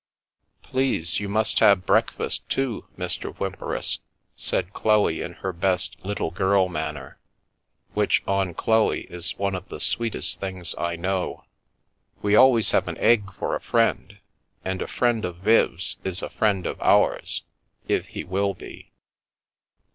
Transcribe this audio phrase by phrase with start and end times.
[0.63, 3.37] "Please, you must have breakfast, too, Mr.
[3.37, 3.99] Whym peris,"
[4.35, 7.19] said Chloe, in her best" little girl" manner,
[7.93, 11.43] which, on Chloe, is one of the sweetest things I know."
[12.23, 14.17] We always have an egg for a friend,
[14.65, 17.43] and a friend of Viv's is a friend of ours—
[17.87, 18.91] if he will be."